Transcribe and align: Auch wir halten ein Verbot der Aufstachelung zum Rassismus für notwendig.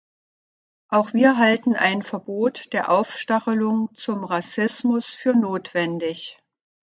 Auch 0.89 1.13
wir 1.13 1.37
halten 1.37 1.75
ein 1.75 2.01
Verbot 2.01 2.73
der 2.73 2.89
Aufstachelung 2.89 3.93
zum 3.93 4.23
Rassismus 4.23 5.13
für 5.13 5.35
notwendig. 5.35 6.39